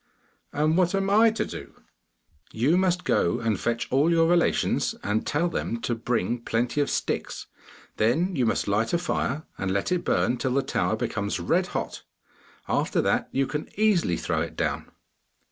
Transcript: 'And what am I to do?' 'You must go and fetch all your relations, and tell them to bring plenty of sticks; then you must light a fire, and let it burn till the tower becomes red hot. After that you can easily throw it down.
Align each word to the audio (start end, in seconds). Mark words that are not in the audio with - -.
'And 0.51 0.77
what 0.79 0.95
am 0.95 1.11
I 1.11 1.29
to 1.29 1.45
do?' 1.45 1.75
'You 2.51 2.75
must 2.75 3.03
go 3.03 3.39
and 3.39 3.59
fetch 3.59 3.87
all 3.91 4.09
your 4.09 4.27
relations, 4.27 4.95
and 5.03 5.27
tell 5.27 5.47
them 5.47 5.79
to 5.81 5.93
bring 5.93 6.39
plenty 6.41 6.81
of 6.81 6.89
sticks; 6.89 7.45
then 7.97 8.35
you 8.35 8.47
must 8.47 8.67
light 8.67 8.93
a 8.93 8.97
fire, 8.97 9.43
and 9.59 9.69
let 9.69 9.91
it 9.91 10.03
burn 10.03 10.37
till 10.37 10.55
the 10.55 10.63
tower 10.63 10.95
becomes 10.95 11.39
red 11.39 11.67
hot. 11.77 12.01
After 12.67 12.99
that 13.03 13.29
you 13.31 13.45
can 13.45 13.69
easily 13.79 14.17
throw 14.17 14.41
it 14.41 14.55
down. 14.55 14.89